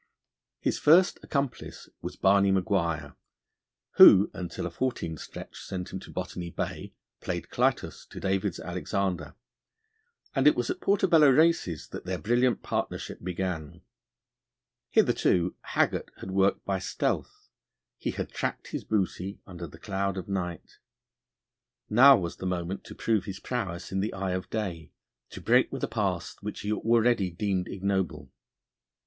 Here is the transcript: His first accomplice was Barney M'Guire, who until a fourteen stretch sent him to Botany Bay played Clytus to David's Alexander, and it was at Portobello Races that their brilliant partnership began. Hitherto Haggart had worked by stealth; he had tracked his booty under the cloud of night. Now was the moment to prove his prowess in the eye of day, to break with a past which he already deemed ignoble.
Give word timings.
His 0.59 0.79
first 0.79 1.19
accomplice 1.21 1.87
was 2.01 2.15
Barney 2.15 2.49
M'Guire, 2.51 3.13
who 3.97 4.31
until 4.33 4.65
a 4.65 4.71
fourteen 4.71 5.15
stretch 5.15 5.59
sent 5.61 5.93
him 5.93 5.99
to 5.99 6.09
Botany 6.09 6.49
Bay 6.49 6.95
played 7.19 7.51
Clytus 7.51 8.07
to 8.07 8.19
David's 8.19 8.59
Alexander, 8.59 9.35
and 10.33 10.47
it 10.47 10.55
was 10.55 10.71
at 10.71 10.81
Portobello 10.81 11.29
Races 11.29 11.87
that 11.89 12.03
their 12.05 12.17
brilliant 12.17 12.63
partnership 12.63 13.21
began. 13.23 13.83
Hitherto 14.89 15.53
Haggart 15.75 16.09
had 16.19 16.31
worked 16.31 16.65
by 16.65 16.79
stealth; 16.79 17.49
he 17.95 18.09
had 18.09 18.31
tracked 18.31 18.69
his 18.69 18.83
booty 18.83 19.39
under 19.45 19.67
the 19.67 19.77
cloud 19.77 20.17
of 20.17 20.27
night. 20.27 20.79
Now 21.91 22.17
was 22.17 22.37
the 22.37 22.47
moment 22.47 22.83
to 22.85 22.95
prove 22.95 23.25
his 23.25 23.39
prowess 23.39 23.91
in 23.91 23.99
the 23.99 24.15
eye 24.15 24.31
of 24.31 24.49
day, 24.49 24.93
to 25.29 25.39
break 25.41 25.71
with 25.71 25.83
a 25.83 25.87
past 25.87 26.41
which 26.41 26.61
he 26.61 26.73
already 26.73 27.29
deemed 27.29 27.67
ignoble. 27.67 28.31